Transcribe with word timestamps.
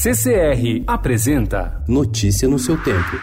CCR 0.00 0.84
apresenta 0.86 1.82
Notícia 1.88 2.48
no 2.48 2.56
seu 2.56 2.80
tempo. 2.80 3.20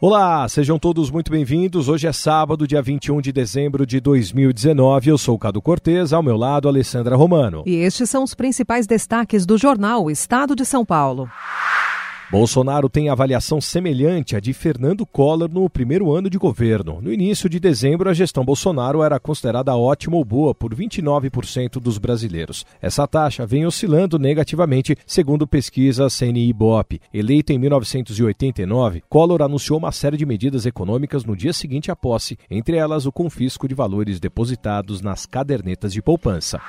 Olá, 0.00 0.48
sejam 0.48 0.80
todos 0.80 1.12
muito 1.12 1.30
bem-vindos. 1.30 1.88
Hoje 1.88 2.08
é 2.08 2.12
sábado, 2.12 2.66
dia 2.66 2.82
21 2.82 3.20
de 3.20 3.30
dezembro 3.30 3.86
de 3.86 4.00
2019. 4.00 5.10
Eu 5.10 5.16
sou 5.16 5.36
o 5.36 5.38
Cado 5.38 5.62
Cortez, 5.62 6.12
ao 6.12 6.24
meu 6.24 6.36
lado, 6.36 6.66
Alessandra 6.66 7.14
Romano. 7.14 7.62
E 7.64 7.76
estes 7.76 8.10
são 8.10 8.24
os 8.24 8.34
principais 8.34 8.84
destaques 8.84 9.46
do 9.46 9.56
jornal 9.56 10.10
Estado 10.10 10.56
de 10.56 10.64
São 10.64 10.84
Paulo. 10.84 11.30
Bolsonaro 12.34 12.88
tem 12.88 13.08
avaliação 13.08 13.60
semelhante 13.60 14.34
à 14.34 14.40
de 14.40 14.52
Fernando 14.52 15.06
Collor 15.06 15.48
no 15.48 15.70
primeiro 15.70 16.12
ano 16.12 16.28
de 16.28 16.36
governo. 16.36 17.00
No 17.00 17.12
início 17.12 17.48
de 17.48 17.60
dezembro, 17.60 18.10
a 18.10 18.12
gestão 18.12 18.44
Bolsonaro 18.44 19.04
era 19.04 19.20
considerada 19.20 19.76
ótima 19.76 20.16
ou 20.16 20.24
boa 20.24 20.52
por 20.52 20.74
29% 20.74 21.74
dos 21.74 21.96
brasileiros. 21.96 22.66
Essa 22.82 23.06
taxa 23.06 23.46
vem 23.46 23.64
oscilando 23.64 24.18
negativamente, 24.18 24.96
segundo 25.06 25.46
pesquisa 25.46 26.08
CNI-BOP. 26.08 27.00
Eleito 27.14 27.52
em 27.52 27.58
1989, 27.58 29.04
Collor 29.08 29.40
anunciou 29.40 29.78
uma 29.78 29.92
série 29.92 30.16
de 30.16 30.26
medidas 30.26 30.66
econômicas 30.66 31.24
no 31.24 31.36
dia 31.36 31.52
seguinte 31.52 31.92
à 31.92 31.94
posse, 31.94 32.36
entre 32.50 32.76
elas 32.76 33.06
o 33.06 33.12
confisco 33.12 33.68
de 33.68 33.76
valores 33.76 34.18
depositados 34.18 35.00
nas 35.00 35.24
cadernetas 35.24 35.92
de 35.92 36.02
poupança. 36.02 36.60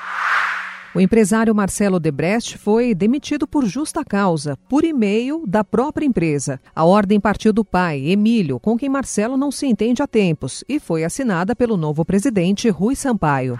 O 0.95 1.01
empresário 1.01 1.53
Marcelo 1.53 1.99
Debrecht 1.99 2.57
foi 2.57 2.95
demitido 2.95 3.45
por 3.45 3.65
justa 3.65 4.01
causa, 4.05 4.57
por 4.69 4.85
e-mail 4.85 5.43
da 5.45 5.61
própria 5.61 6.05
empresa. 6.05 6.57
A 6.73 6.85
ordem 6.85 7.19
partiu 7.19 7.51
do 7.51 7.65
pai, 7.65 7.99
Emílio, 8.05 8.61
com 8.61 8.77
quem 8.77 8.87
Marcelo 8.87 9.35
não 9.35 9.51
se 9.51 9.67
entende 9.67 10.01
há 10.01 10.07
tempos, 10.07 10.63
e 10.69 10.79
foi 10.79 11.03
assinada 11.03 11.53
pelo 11.53 11.75
novo 11.75 12.05
presidente 12.05 12.69
Rui 12.69 12.95
Sampaio. 12.95 13.59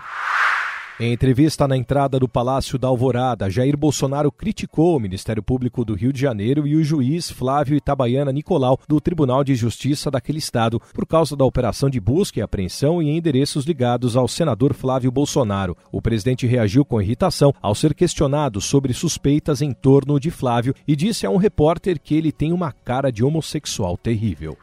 Em 0.98 1.12
entrevista 1.12 1.68
na 1.68 1.76
entrada 1.76 2.18
do 2.18 2.26
Palácio 2.26 2.80
da 2.80 2.88
Alvorada, 2.88 3.50
Jair 3.50 3.76
Bolsonaro 3.76 4.32
criticou 4.32 4.96
o 4.96 5.00
Ministério 5.00 5.44
Público 5.44 5.84
do 5.84 5.94
Rio 5.94 6.14
de 6.14 6.22
Janeiro 6.22 6.66
e 6.66 6.74
o 6.74 6.86
juiz 6.86 7.30
Flávio 7.30 7.76
Itabaiana 7.76 8.32
Nicolau 8.32 8.80
do 8.88 9.02
Tribunal 9.02 9.44
de 9.44 9.56
Justiça 9.56 10.10
daquele 10.10 10.38
estado 10.38 10.82
por 10.94 11.06
causa 11.06 11.36
da 11.36 11.44
operação 11.44 11.90
de 11.90 12.00
busca 12.00 12.40
e 12.40 12.42
apreensão 12.42 13.02
em 13.02 13.18
endereços 13.18 13.66
ligados 13.66 14.16
ao 14.16 14.26
senador 14.26 14.74
Flávio 14.74 15.12
Bolsonaro. 15.12 15.76
O 15.92 16.02
presidente 16.02 16.48
reagiu 16.48 16.86
com 16.86 17.02
irritação 17.02 17.54
ao 17.62 17.76
ser 17.76 17.94
questionado 17.94 18.62
sobre 18.62 18.94
suspeitas 18.94 19.62
em 19.62 19.74
torno 19.74 20.18
de 20.18 20.32
Flávio 20.32 20.74
e 20.88 20.96
disse 20.96 21.26
a 21.26 21.30
um 21.30 21.36
repórter 21.36 22.00
que 22.00 22.16
ele 22.16 22.32
tem 22.32 22.54
uma 22.54 22.72
cara 22.72 23.12
de 23.12 23.22
homossexual 23.22 23.98
terrível. 23.98 24.58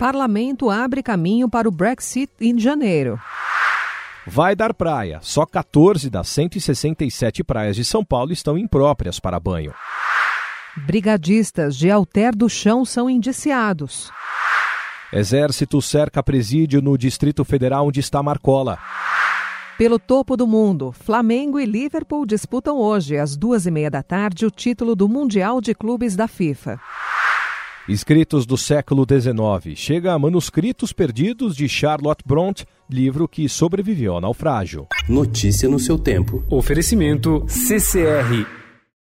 Parlamento 0.00 0.68
abre 0.68 1.00
caminho 1.00 1.48
para 1.48 1.68
o 1.68 1.70
Brexit 1.70 2.32
em 2.40 2.58
janeiro. 2.58 3.20
Vai 4.26 4.54
dar 4.54 4.72
praia. 4.72 5.18
Só 5.20 5.44
14 5.44 6.08
das 6.08 6.28
167 6.28 7.42
praias 7.42 7.76
de 7.76 7.84
São 7.84 8.04
Paulo 8.04 8.32
estão 8.32 8.56
impróprias 8.56 9.18
para 9.18 9.40
banho. 9.40 9.74
Brigadistas 10.86 11.76
de 11.76 11.90
Alter 11.90 12.34
do 12.34 12.48
Chão 12.48 12.84
são 12.84 13.10
indiciados. 13.10 14.10
Exército 15.12 15.82
cerca 15.82 16.22
presídio 16.22 16.80
no 16.80 16.96
Distrito 16.96 17.44
Federal 17.44 17.88
onde 17.88 18.00
está 18.00 18.22
Marcola. 18.22 18.78
Pelo 19.76 19.98
topo 19.98 20.36
do 20.36 20.46
mundo, 20.46 20.92
Flamengo 20.92 21.58
e 21.58 21.66
Liverpool 21.66 22.24
disputam 22.24 22.78
hoje, 22.78 23.18
às 23.18 23.36
duas 23.36 23.66
e 23.66 23.70
meia 23.70 23.90
da 23.90 24.02
tarde, 24.02 24.46
o 24.46 24.50
título 24.50 24.94
do 24.94 25.08
Mundial 25.08 25.60
de 25.60 25.74
Clubes 25.74 26.14
da 26.14 26.28
FIFA. 26.28 26.80
Escritos 27.88 28.46
do 28.46 28.56
século 28.56 29.04
XIX. 29.04 29.76
Chega 29.76 30.12
a 30.12 30.18
Manuscritos 30.18 30.92
Perdidos 30.92 31.56
de 31.56 31.68
Charlotte 31.68 32.22
Brontë, 32.24 32.64
livro 32.88 33.26
que 33.26 33.48
sobreviveu 33.48 34.14
ao 34.14 34.20
naufrágio. 34.20 34.86
Notícia 35.08 35.68
no 35.68 35.80
seu 35.80 35.98
tempo. 35.98 36.44
Oferecimento 36.48 37.44
CCR 37.48 38.61